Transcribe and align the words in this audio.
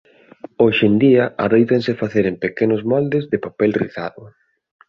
Hoxe 0.61 0.83
en 0.89 0.95
día 1.03 1.23
adóitanse 1.45 1.99
facer 2.01 2.25
en 2.31 2.35
pequenos 2.45 2.81
moldes 2.91 3.23
de 3.31 3.37
papel 3.45 3.71
rizado. 3.81 4.21